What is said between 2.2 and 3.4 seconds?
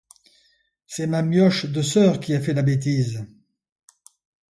a fait la bêtise.